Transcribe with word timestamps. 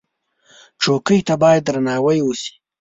چوکۍ 0.81 1.19
ته 1.27 1.33
باید 1.41 1.61
درناوی 1.65 2.19
وشي. 2.23 2.53